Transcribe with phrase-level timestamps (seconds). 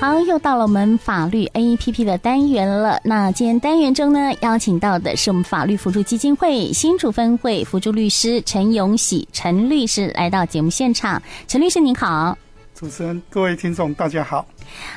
[0.00, 3.00] 好，又到了我们法律 APP 的单元了。
[3.02, 11.20] 那今天单元中呢，邀请到的是我们法律辅助基金会新竹分会辅助律师陈永喜陈律师来到节目现场。
[11.48, 12.38] 陈律师您好。
[12.78, 14.46] 主持人，各位听众，大家好。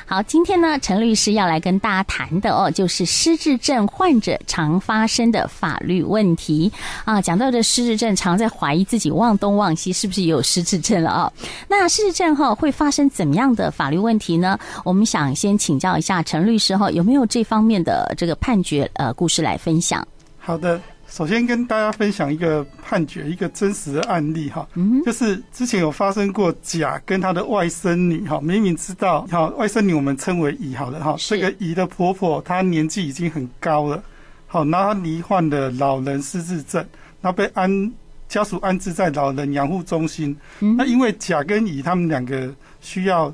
[0.06, 6.70] 好，今天呢，陈律师要来跟大家谈的哦，就是失智症患者常发生的法律问题
[7.04, 7.20] 啊。
[7.20, 11.32] 讲到这失智症，常在怀疑自己忘东忘西，是不是也有失智症了啊、哦？
[11.66, 14.56] 那失智症哈会发生怎么样的法律问题呢？
[14.84, 20.06] 我们想先请教一下陈律师哈，有没有这方面的这个判决呃故事来分享？
[20.38, 20.80] 好的。
[21.12, 24.66] 首先跟大家分享一个判决，一个真实的案例哈，
[25.04, 34.02] 就是之前有发生过甲跟他的外甥女哈，明明知道哈，外甥女我们称为乙好了哈，这个乙的婆婆她年纪已经很高了，
[34.46, 36.82] 好，然后她罹患的老人失智症，
[37.20, 37.92] 那被安
[38.26, 42.50] 家属安置在老人养护中心，那因为甲跟乙他们两个
[42.80, 43.30] 需要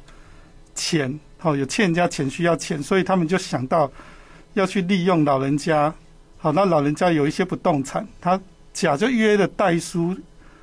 [0.75, 3.89] 钱，好，有欠人家钱需要钱，所以他们就想到
[4.55, 5.95] 要去利用老人家。
[6.41, 8.41] 好，那老人家有一些不动产，他
[8.73, 10.17] 甲就约了代书，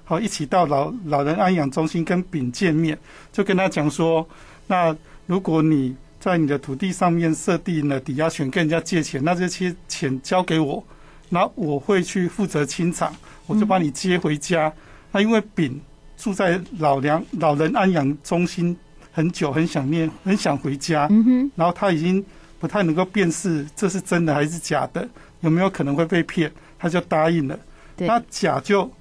[0.05, 2.97] 好，一起到老老人安养中心跟丙见面，
[3.33, 4.25] 就跟他讲说，
[4.67, 4.95] 那
[5.25, 10.81] 如果你在你的土地上面设定了抵押权，跟人家借钱，那这些钱交给我，
[11.27, 13.13] 那我会去负责清偿，
[13.45, 14.71] 我就把你接回家。
[15.11, 15.79] 那因为丙
[16.17, 18.75] 住在老梁老人安养中心
[19.11, 21.09] 很久，很想念，很想回家，
[21.55, 22.23] 然后他已经
[22.59, 25.07] 不太能够辨识这是真的还是假的。
[25.45, 26.51] 有没有可能会被骗？
[26.77, 27.57] 他就答应了。
[27.97, 28.91] 那甲就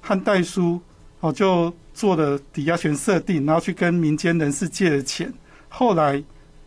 [0.00, 0.80] 和代书
[1.20, 5.32] 哦，就做了抵押权设定，然后去跟民间人士借了钱。
[5.68, 6.22] 后来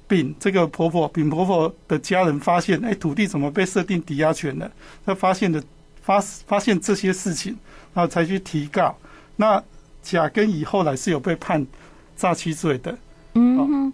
[0.08, 4.70] 丙这个婆婆，丙婆婆的家人发现，哎，土地怎么被设定抵押权了？
[5.06, 5.64] 他发现的
[6.02, 7.58] 发发现这些事情，
[7.94, 8.98] 然后才去提告。
[9.38, 9.64] 那
[10.02, 11.66] 甲跟乙后来是有被判
[12.18, 12.98] 诈欺罪的。
[13.36, 13.58] 嗯。
[13.58, 13.94] 哦，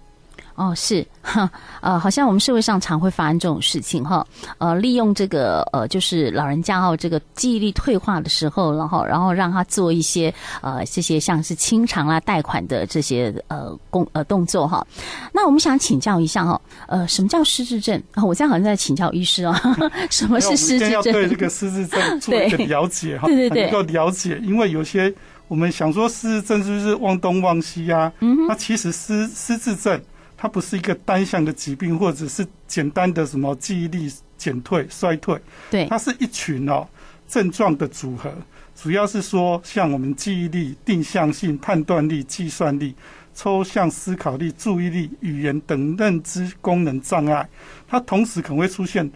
[0.76, 1.50] 是哈，
[1.82, 4.26] 呃，好像我们社会上常会发生这种事情哈，
[4.58, 14.86] 呃，利用这个呃，就是老人家哦，这个记忆力退化的时候，然后然后让他做一些呃这些像是清偿啦、贷款的这些呃工呃动作哈。
[15.32, 18.02] 那我们想请教一下哈，呃，什么叫失智症？
[18.16, 19.54] 我这样好像在请教医师哦，
[20.10, 20.92] 什么是失智症？
[20.92, 25.14] 要对这个失智症做一个了解哈，对对对， 能够了解，因为有些
[25.48, 28.12] 我们想说失智症是不是忘东忘西啊？
[28.22, 30.02] 嗯，那其实失失智症。
[30.38, 35.42] 它不是一个单向的疾病，或者是简单的什么记忆力减退、衰退。
[35.72, 36.88] 对，它是一群哦
[37.28, 38.32] 症状的组合，
[38.76, 42.94] 主要是说像我们记忆力、定向性、判断力、计算力、
[43.34, 47.50] 抽象思考力、注意力、语言等认知功能障碍。
[47.88, 49.12] 它同时可能会出现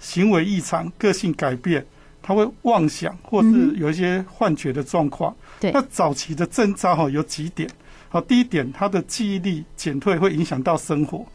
[0.00, 1.86] 行为异常、个性改变，
[2.20, 5.34] 它会妄想或是有一些幻觉的状况。
[5.60, 7.70] 对，那早期的征兆哈有几点。
[8.16, 11.26] 好，第一点，他的记忆力减退会影响到生活，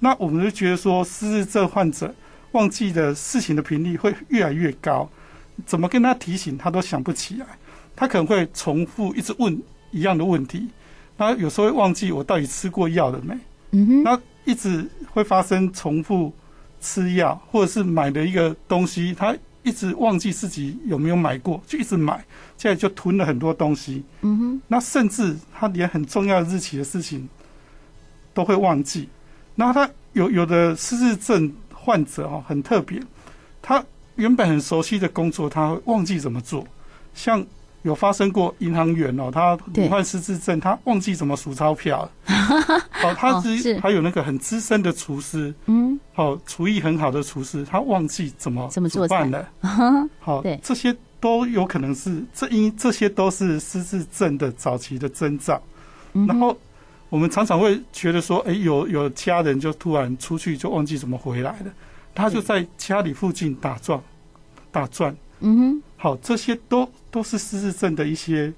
[0.00, 2.14] 那我们就觉得说，失智症患者
[2.52, 5.08] 忘记的事情的频率会越来越高，
[5.64, 7.46] 怎么跟他提醒他都想不起来，
[7.96, 9.58] 他可能会重复一直问
[9.90, 10.68] 一样的问题，
[11.16, 13.34] 那有时候会忘记我到底吃过药了没，
[13.70, 16.30] 嗯哼，那一直会发生重复
[16.82, 19.34] 吃药，或者是买的一个东西，他。
[19.66, 22.24] 一直忘记自己有没有买过，就一直买，
[22.56, 24.04] 现在就囤了很多东西。
[24.20, 27.28] 嗯哼，那甚至他连很重要的日期的事情
[28.32, 29.08] 都会忘记。
[29.56, 33.02] 然后他有有的失智症患者哦，很特别，
[33.60, 33.84] 他
[34.14, 36.64] 原本很熟悉的工作，他会忘记怎么做，
[37.12, 37.44] 像。
[37.86, 42.08] 有发生过银行员哦，他罹患失智症，他忘记怎么数钞票。
[42.24, 49.48] 好， 他是还有那个很资深的厨师，嗯，好，厨艺很好的厨师，他忘记怎么怎么做饭了。
[50.18, 55.62] 好，这些都有可能是这因这些都是失智症的早期的征兆。
[56.12, 56.58] 然后
[57.08, 61.66] 我们常常会觉得说，哎，有有家人就突然出去就忘记怎么回来了，
[62.16, 64.00] 他就在家里附近打转，
[64.72, 65.16] 打转。
[65.46, 65.82] 嗯哼。
[65.96, 68.52] 好，这些都都是失智症的一些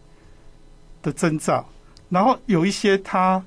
[1.01, 1.65] 的征兆，
[2.09, 3.43] 然后有一些他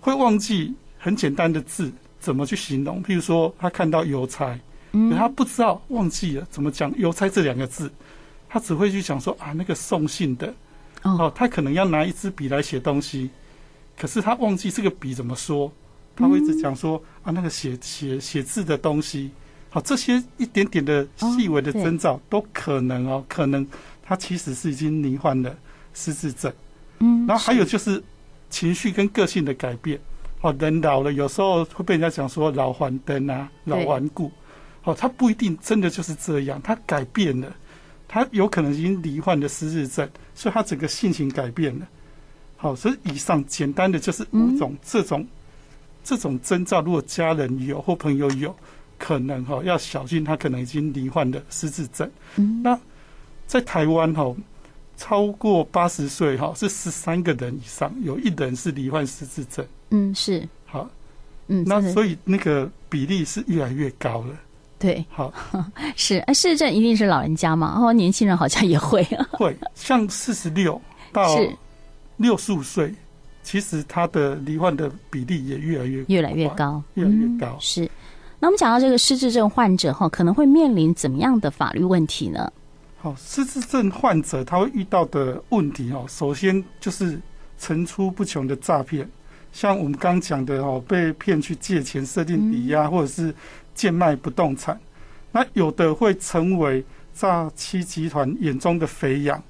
[0.00, 4.56] 会忘记很简单的字怎么去形容，譬如说他看到邮差，
[4.92, 7.90] 嗯，他不知道忘记了怎么讲邮差这两个字，
[8.48, 10.54] 他只会去想说啊那个送信的，
[11.02, 13.28] 哦，他可能要拿一支笔来写东西，
[13.98, 15.70] 可是他忘记这个笔怎么说，
[16.14, 19.32] 他会一直讲说啊那个写写写字的东西。
[19.74, 23.66] 好，这些一点点的细微的征兆都可能哦，可能
[24.02, 25.56] 他其实是已经罹患了
[25.94, 26.52] 失智症。
[26.98, 28.00] 嗯，然后还有就是
[28.50, 29.98] 情绪跟个性的改变。
[30.42, 34.30] 哦，人老了有时候会被人家讲说老还灯啊，老顽固。
[34.84, 37.50] 哦，他不一定真的就是这样，他改变了，
[38.06, 41.88] 他有可能已经罹患了失智症，所以他整个性情改变了。
[42.58, 45.26] 好，所以以上简单的就是五种这种
[46.04, 48.54] 这种征兆，如果家人有或朋友有，
[49.02, 52.08] 可能哈要小心，他可能已经罹患了失智症。
[52.36, 52.78] 嗯，那
[53.48, 54.32] 在台湾哈，
[54.96, 59.66] 超过八十岁哈是十三个人以上，有一人是罹患失智症。
[59.90, 60.88] 嗯，是好，
[61.48, 64.38] 嗯，那所以那个比例是越来越高了。
[64.78, 65.32] 对，好
[65.96, 67.76] 是，哎，失智症一定是老人家嘛？
[67.80, 69.02] 哦，年轻人好像也会，
[69.32, 70.80] 会像四十六
[71.12, 71.26] 到
[72.18, 72.94] 六十五岁。
[73.44, 77.48] 其实他的罹患的比例也越来越越来越高，越来越高。
[77.48, 77.90] 嗯、是，
[78.42, 82.52] 那我们讲到这个失智症患者哈，可能会面临怎么样的法律问题呢？
[82.98, 87.20] 好，失智症患者他会遇到的问题哦，首先就是
[87.56, 89.08] 层出不穷的诈骗，
[89.52, 93.32] 像我们刚讲的哦，被骗去借钱、设定抵押，或者是
[93.76, 94.76] 贱卖不动产。
[95.30, 96.84] 那有的会成为
[97.14, 99.40] 诈欺集团眼中的肥羊，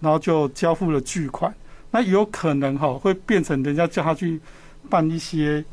[0.00, 1.50] 然后就交付了巨款。
[1.90, 4.38] 那有可能哈会变成人家叫他去
[4.90, 5.64] 办一些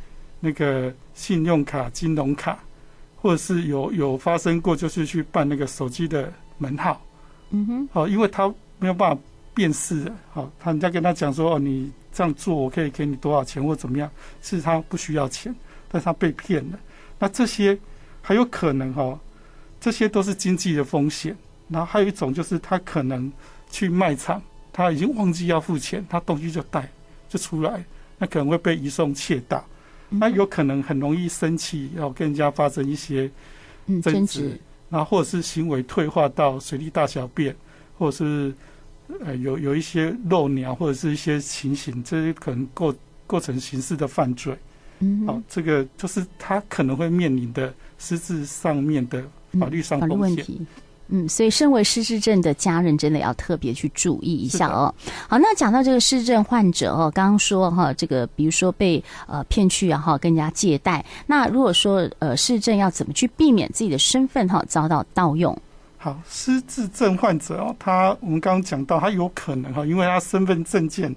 [0.42, 2.60] 那个信用卡、金融卡，
[3.16, 7.02] 或者是有有发生过，就是去办那个手机的门号。
[7.52, 9.22] 嗯哼，好，因为他没有办法
[9.54, 14.12] 辨识，好，他人家跟他讲说哦，你这样做我可以给你多少钱或怎么样，
[14.42, 15.56] 是他不需要钱，
[15.88, 16.80] 但是他被骗了。
[17.18, 17.78] 那这些
[18.22, 19.18] 还有可能哈，
[19.80, 21.34] 这些都是经济的风险。
[21.70, 23.32] 然后还有一种就是他可能
[23.70, 24.42] 去卖场。
[24.74, 26.90] 他已经忘记要付钱，他东西就带
[27.28, 27.84] 就出来，
[28.18, 29.62] 那可能会被移送窃盗，
[30.12, 33.32] 那有可能很容易生气，要跟人家发生一些
[34.04, 34.60] 争执，
[34.90, 37.56] 然后或者是行为退化到随地大小便，
[37.98, 38.54] 或者是
[39.24, 42.94] 呃有有一些漏尿或者是一些情形，这些可能构
[43.26, 44.54] 构成刑事的犯罪。
[45.00, 49.24] 嗯，好，这个就是他可能会面临的实质上面的
[49.60, 50.46] 法律上风险。
[51.14, 54.94] 嗯，所以身为失智症的家人，真的要特别去注意一下哦。
[55.28, 65.56] 好，那讲到这个失智症患者哦，刚刚说哈，这个比如说被呃骗去啊哈，跟人家借贷，那如果说呃失智症要怎么去避免自己的身份哈遭到盗用？
[65.98, 71.14] 好，失智症患者哦，他我们刚刚讲到，他有可能哈，因为他身份证件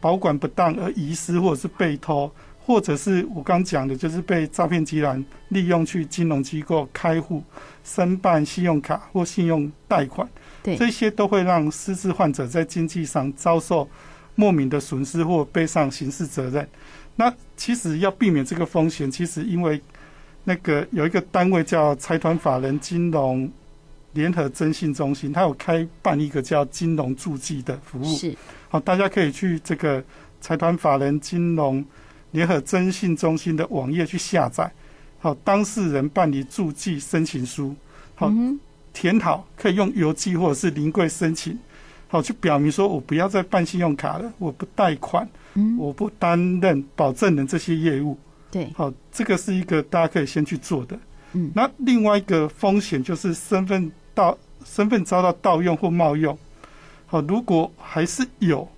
[0.00, 2.30] 保管不当而遗失或者是被偷。
[2.66, 7.42] 或者是我刚讲的，就是被诈骗集团利用去金融机构开户、
[7.84, 10.26] 申办信用卡或信用贷款，
[10.62, 13.86] 对，这些都会让失智患者在经济上遭受
[14.34, 16.66] 莫名的损失或背上刑事责任。
[17.16, 19.78] 那其实要避免这个风险，其实因为
[20.44, 23.46] 那个有一个单位叫财团法人金融
[24.14, 28.16] 联合征信中心，它有开办一个叫金融助记的服务。
[28.16, 28.34] 是，
[28.70, 30.02] 好，大家可以去这个
[30.40, 31.84] 财团法人金融。
[32.34, 34.68] 联合征信中心的网页去下载，
[35.20, 37.72] 好，当事人办理注记申请书，
[38.16, 38.28] 好，
[38.92, 41.56] 填好可以用邮寄或者是临柜申请，
[42.08, 45.28] 好，去表明说我不要再办信用卡了，我不贷款，
[45.78, 48.18] 我不担任保证人这些业务，
[48.50, 50.98] 对，好，这个是一个大家可以先去做的，
[51.34, 56.36] 嗯，那另外一个风险就是身份盗身份遭到盗用或冒用，
[57.06, 58.68] 好，如果还是有。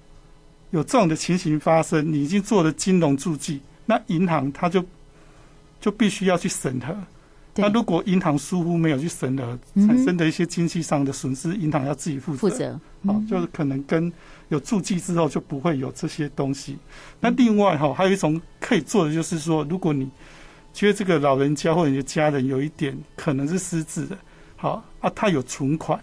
[0.71, 4.85] 有这种的情形发生，你已经做了金融注记，那银行它就
[5.81, 6.97] 就必须要去审核。
[7.59, 12.39] 那如果银行疏忽没有去审核，产生的一些经济上的损失，银行要自己负责。
[12.39, 14.13] 负责，好，就是可能跟
[14.49, 16.77] 有注记之后就不会有这些东西。
[17.19, 20.07] 那另外哈，还有一种可以做的就是说，如果你
[20.75, 24.19] 觉得这个老人家或者你的家人有一点可能是失智的，
[24.57, 25.99] 好啊，他有存款，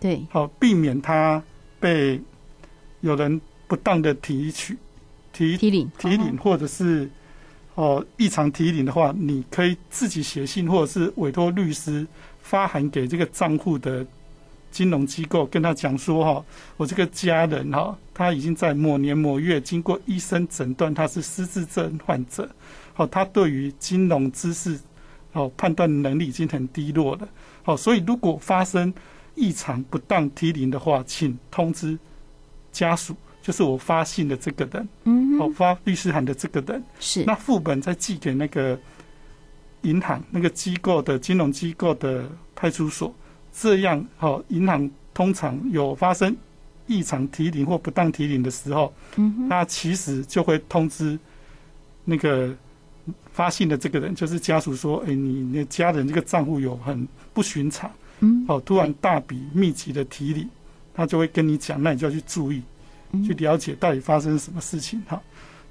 [0.00, 1.40] 对，好，避免他
[1.78, 2.20] 被
[3.02, 3.40] 有人。
[3.68, 4.76] 不当的提取、
[5.32, 7.10] 提提领、提领，或者是
[7.74, 12.06] 哦异常提领的话，你可以自己写信，或者是委托律师
[12.40, 14.06] 发函给这个账户的
[14.70, 16.44] 金融机构，跟他讲说：哈，
[16.76, 22.48] 我这个家人哈，他已经在某年某月经过医生诊断，他是失智症患者。
[22.94, 24.78] 好，他对于金融知识
[25.32, 27.28] 哦判断能力已经很低落了。
[27.62, 28.92] 好，所以如果发生
[29.34, 31.98] 异常不当提领的话，请通知
[32.70, 33.14] 家属。
[33.46, 36.82] 就是我发信的这个人，嗯，我发律师函的这个人。
[36.98, 38.76] 是，那副本再寄给那个
[39.82, 43.14] 银行那个机构的金融机构的派出所，
[43.52, 46.36] 这样好，银行通常有发生
[46.88, 51.16] 异常提领或不当提领的时候，嗯，那其实就会通知
[52.04, 52.52] 那个
[53.30, 57.88] 发信的这个人，就是家属说，哎，你那家人这个账户有很不寻常，
[58.18, 60.48] 嗯，哦，突然大笔密集的提领，
[60.92, 62.60] 他就会跟你讲，那你就要去注意。
[63.24, 65.20] 去了解到底发生什么事情哈，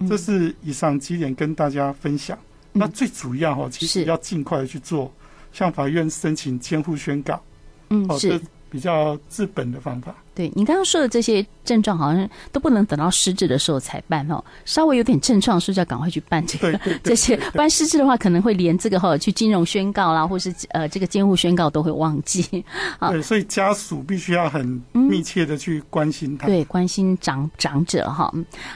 [0.07, 2.37] 这是以上几点跟大家分享。
[2.71, 5.13] 那最主要哈，其实要尽快的去做，
[5.53, 7.41] 向法院申请监护宣告。
[7.89, 10.15] 嗯，是比较治本的方法。
[10.35, 14.43] 对你刚刚说的这些症状，好像都不能等到失智的时候才办哦。
[14.65, 17.35] 稍微有点症状，是不是要赶快去办这个 这些？
[17.53, 22.63] 不然失智的话，可能会连这个哈去金融宣告啦，或是呃这个监护宣告都会忘记。
[22.99, 28.31] 好，对，所以家属必须要很密切的去关心他，嗯、对，关心长长者哈，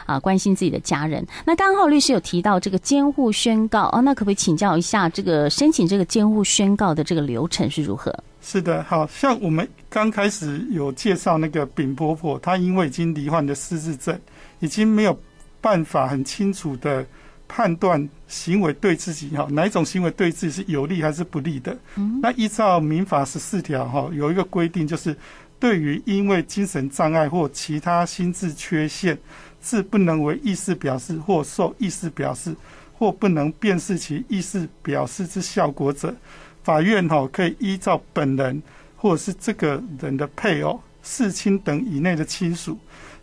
[0.05, 1.25] 啊，关心自己的家人。
[1.45, 8.15] 那刚刚律师有提到这个监护宣告哦，那可不可以请教一下，这个申请这个监护宣告的这个流程是如何？
[8.41, 14.19] 是的，好像我们刚开始有介绍那个丙婆婆，她因为已经罹患的失智症，
[14.59, 15.19] 已经没有
[15.61, 17.05] 办法很清楚的
[17.47, 21.77] 判断行为对自己哈哪一种行为对自己是有利还是不利的。
[21.95, 25.15] 嗯，那依照民法十四条哈有一个规定，就是
[25.59, 29.17] 对于因为精神障碍或其他心智缺陷，
[29.61, 32.55] 是不能为意思表示或受意思表示
[32.97, 36.15] 或不能辨识其意思表示之效果者。
[36.63, 38.61] 法院哈可以依照本人
[38.95, 40.79] 或者是这个人的配偶、
[41.09, 42.77] 世亲等以内的亲属，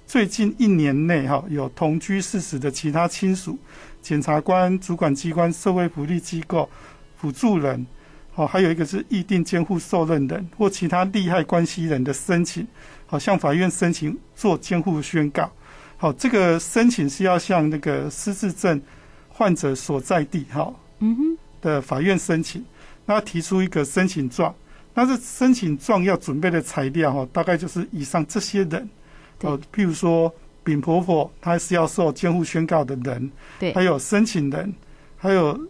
[0.09, 3.57] 最近一年内哈有同居事实的其他亲属、
[4.03, 6.69] 检察官、主管机关、社会福利机构、
[7.17, 7.87] 辅助人，
[8.33, 12.67] 好，还有一个是议定监护受任人或其他利害关系人的申请，
[13.07, 15.49] 好向法院申请做监护宣告。
[15.97, 18.83] 好，这个申请是要向那个失智症
[19.29, 22.65] 患者所在地哈嗯哼的法院申请。
[23.09, 24.53] 那提出一个申请状，
[24.99, 28.89] 那这申请状要准备的材料哈，大概就是以上这些人，
[29.43, 30.35] 呃，譬如说
[30.65, 34.75] 丙婆婆，她是要受监护宣告的人，对，还有申请人，
[35.19, 35.69] 还有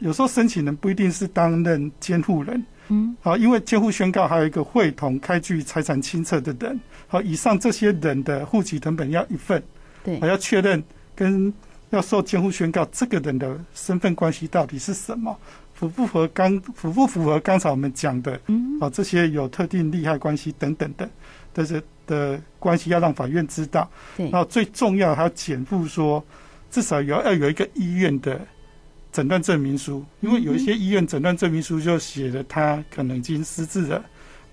[0.00, 9.62] 有时候申请人不一定是担任监护人，嗯，好，因为监护宣告还有一个会同开具财产清册的人，好，以上这些人的户籍成本要一份，
[10.02, 10.82] 对，还要确认
[11.14, 11.54] 跟
[11.90, 15.38] 要受监护宣告这个人的身份关系到底是什么。
[15.74, 18.40] 符不符合刚符不符合刚才我们讲的，
[18.80, 21.10] 啊，这些有特定利害关系等等的，
[21.52, 23.90] 这些的关系要让法院知道。
[24.16, 26.24] 对，然后最重要还要检附说，
[26.70, 28.40] 至少有要有一个医院的
[29.12, 34.02] 诊断证明书，因为有一些医院诊断证明书就写了他可能已经失智了，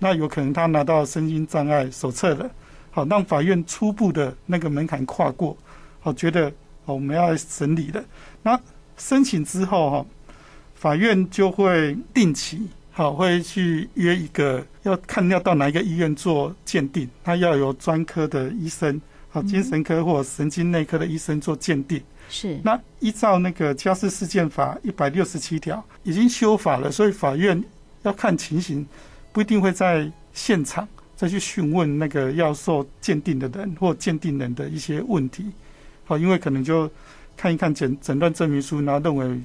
[0.00, 2.50] 那有可能他拿到身心障碍手册了，
[2.90, 5.56] 好，让法院初步的那个门槛跨过，
[6.00, 6.52] 好，觉得
[6.84, 8.04] 我们要审理的，
[8.42, 8.58] 那
[8.96, 10.06] 申请之后哈。
[10.82, 22.02] 法院就会定期，好，会去约一个，要看要到哪一个医院做鉴定，他要有专科的医生，好，精神科或神经内科的医生做鉴定。
[22.28, 22.58] 是。
[22.64, 27.62] 那依照那个家事事件法一百六十七条，已经修法了，所以法院
[28.02, 28.84] 要看情形，
[29.30, 35.44] 不一定会在现场再去询问那个要受鉴定的人或鉴定人的一些问题，
[36.04, 36.90] 好，因为可能就
[37.36, 39.40] 看一看诊诊断证明书，然后认为。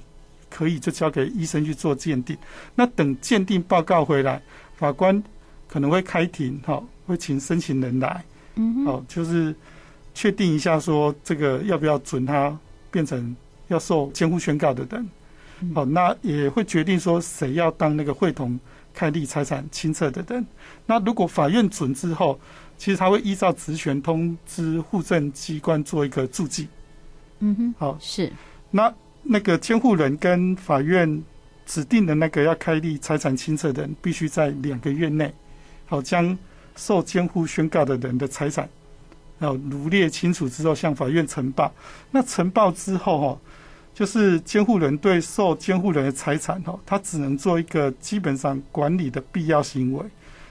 [0.49, 2.37] 可以就交给医生去做鉴定。
[2.75, 4.41] 那等鉴定报告回来，
[4.75, 5.21] 法官
[5.67, 8.23] 可能会开庭，哈，会请申请人来，
[8.55, 9.53] 嗯，好，就是
[10.13, 12.57] 确定一下说这个要不要准他
[12.89, 13.35] 变成
[13.67, 15.09] 要受监护宣告的人，
[15.75, 18.59] 好，那也会决定说谁要当那个会同
[18.93, 20.45] 开立财产清册的人。
[20.85, 22.39] 那如果法院准之后，
[22.77, 26.67] 其实他会依照职权通知户政机关做一个注记。
[27.39, 28.31] 嗯哼，好，是
[28.71, 28.93] 那。
[29.29, 31.21] 那个监护人跟法院
[31.65, 35.33] 指定的那个要开立财产清册的人，必须在两个月内，
[35.85, 36.37] 好将
[36.75, 38.69] 受监护宣告的人的财产，
[39.37, 41.73] 然后罗列清楚之后向法院呈报。
[42.11, 43.39] 那呈报之后，哈，
[43.93, 50.03] 就是监护人对受监护人的财产，哈，他只能做一个基本上管理的必要行为。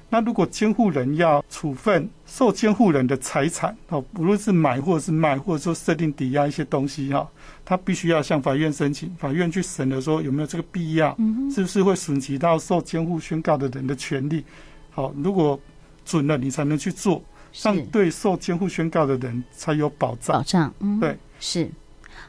[0.09, 7.29] 那如果监护人要处分受监护人的财产，哦，不论是买或者是卖，或者说设定抵押一些东西，哈，
[7.65, 11.17] 他必须要向法院申请，法院去审核说有没有这个必要，
[11.53, 14.45] 是不是会损及到受监护宣告的人的权利？
[14.91, 15.59] 好，如果
[16.05, 17.23] 准了，你才能去做，
[17.63, 20.37] 让对受监护宣告的人才有保障。
[20.37, 21.69] 保障，嗯，对，是。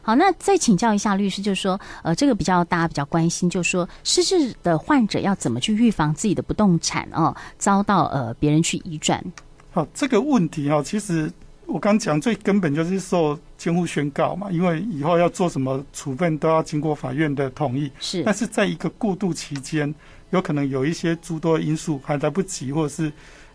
[0.07, 9.21] 好，那再请教一下律师，就是说，呃，这个比较大家比较关心，就是说，失智的患者要怎么去预防自己的不动产哦遭到呃别人去移转？
[9.69, 11.29] 好，这个问题哈，其实
[11.65, 17.91] 我刚讲最根本就是受监护宣告嘛，因为以后要做什么处分都要经过法院的同意。
[17.99, 19.93] 是，但是在一个过渡期间，
[20.29, 23.11] 有可能有一些诸多因素还来不及，或者是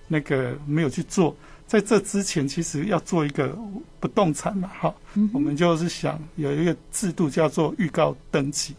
[0.07, 1.35] 那个没有去做。
[1.73, 3.59] 在这之前，其实要做一个
[3.99, 4.95] 不动产嘛，哈，
[5.33, 8.75] 我们就是想有一个制度叫做预告登记。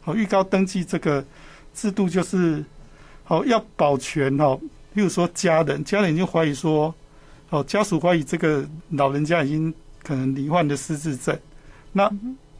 [0.00, 1.22] 好，预告登记这个
[1.74, 2.64] 制度就是，
[3.22, 4.58] 好要保全哈，
[4.94, 6.94] 比如说家人，家人已经怀疑说，
[7.50, 11.38] 哦，家属怀疑这个老人家已经可能罹患的失智症，
[11.92, 12.10] 那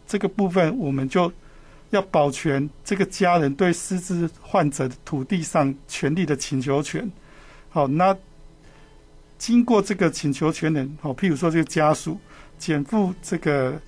[0.07, 1.33] 这个部分我们就
[1.89, 7.11] 要保全这个家人对失智患者土地上权利的请求权。
[7.71, 8.15] 好，那。
[9.39, 12.19] 经过这个请求权人，好，譬如说这个家属
[12.59, 13.81] 减负这个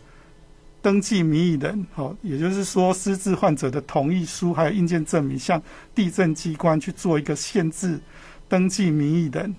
[0.81, 5.61] 登记名义人，好，也就是说失智患者的同意书还有印鉴证明，向
[5.93, 7.99] 地震机关去做一个限制
[8.49, 9.53] 登记名义人，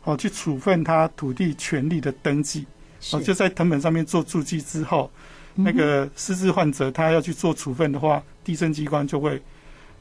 [0.00, 2.64] 好，去处分他土地权利的登记，
[3.10, 5.10] 好，就在藤本上面做注记之后，
[5.56, 9.42] 那个失智患者他要去做处分的话，地震机关就会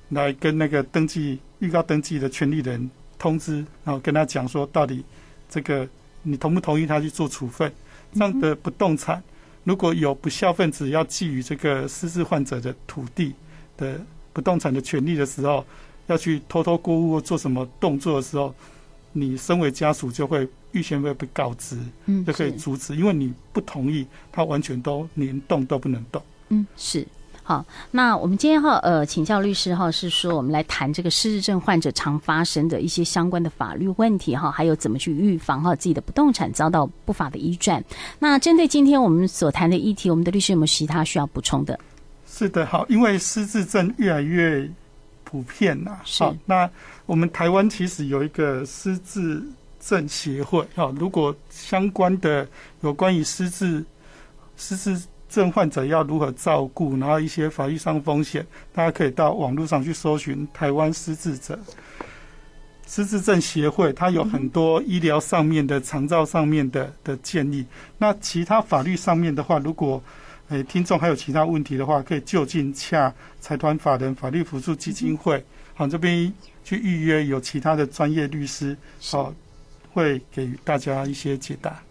[0.10, 5.04] 来跟那个登记预告登记的权利人通知，然后跟他讲说到底。
[5.52, 5.88] 这个
[6.24, 7.72] 你同不同意他去做处分？
[8.14, 9.22] 这样的不动产
[9.64, 13.34] 如果有不孝分子要觊觎这个失智患者的土地
[13.78, 14.02] 的
[14.34, 15.64] 不动产的权利的时候，
[16.08, 18.54] 要去偷偷过户或做什么动作的时候，
[19.12, 26.22] 你身为家属就会预先会被告知，嗯，就可以阻止，因为你不同意，他完全都连动都不能动。
[26.50, 27.06] 嗯，是。
[27.52, 37.84] 好，那我们今天哈呃请教律师哈，是说我们来谈这个失智症患者常发生的一些相关的法律问题哈，还有怎么去预防哈自己的不动产遭到不法的移转。
[38.20, 41.78] 那针对今天我们所谈的议题，我们的律师有没有其他需要补充的？
[42.26, 44.66] 是的，好，因为失智症越来越
[45.26, 46.70] 普遍呐，好，那
[47.06, 49.44] 我们台湾其实有一个失智
[49.82, 52.48] 症协会哈，如果相关的
[52.80, 53.84] 有关于失智
[54.56, 54.98] 失智。
[55.32, 61.58] 症患者要如何照顾，然后一些法律上风险，大家可以到网络上去搜寻台湾失智者
[62.86, 67.66] 失智症协会，它有很多医疗上面的、长照上面的的建议。
[67.98, 70.04] 那其他法律上面的话，如果
[70.50, 75.42] 诶听众还有其他问题的话，可以就近洽财团法人法律扶助基金会，
[75.74, 76.34] 好这边
[76.66, 79.34] 去预约，有其他的专业律师，好
[79.94, 81.82] 会给大家一些解答。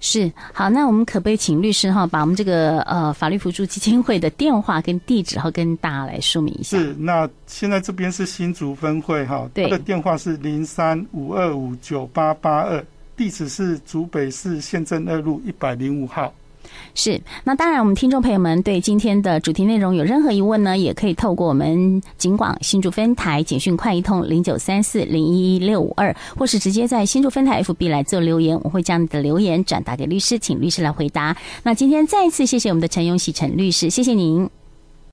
[0.00, 6.78] 是好，那我们可不可以请律师哈，把我们这个呃法律扶助基金会的电话跟地址哈，跟大家来说明一下。
[6.78, 12.84] 是，那现在这边是新竹分会哈，它的电话是零三五二五九八八二，
[13.16, 16.32] 地址是竹北市县政二路一百零五号。
[17.00, 31.36] 是，那当然，我们听众朋友们对今天的主题内容有任何疑问呢，也可以透过我们警广新竹分台简讯快一通零九三四零一一六五二，或是直接在新竹分台 FB 来做留言，我会将你的留言转达给律师，请律师来回答。
[31.62, 34.50] 那今天再一次谢谢我们的陈永喜陈律师，谢谢您。